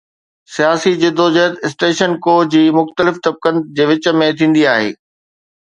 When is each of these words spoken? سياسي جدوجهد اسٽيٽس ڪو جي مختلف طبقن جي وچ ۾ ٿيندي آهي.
سياسي 0.55 0.93
جدوجهد 1.01 1.53
اسٽيٽس 1.69 2.01
ڪو 2.27 2.35
جي 2.55 2.63
مختلف 2.79 3.21
طبقن 3.29 3.63
جي 3.81 3.89
وچ 3.93 4.11
۾ 4.25 4.31
ٿيندي 4.41 4.69
آهي. 4.73 4.91